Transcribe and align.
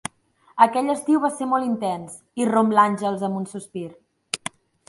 Aquell 0.65 0.89
estiu 0.93 1.19
va 1.25 1.31
ser 1.35 1.47
molt 1.51 1.67
intens 1.67 2.17
–irromp 2.23 2.75
l'Àngels 2.79 3.27
amb 3.29 3.41
un 3.43 3.49
sospir–. 3.55 4.53